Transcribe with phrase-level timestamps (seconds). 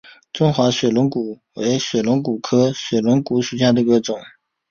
[0.33, 4.19] 中华水龙骨为水龙骨科水龙骨属下的一个种。